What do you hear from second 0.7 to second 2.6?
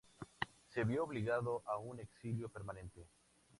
vio obligado a un exilio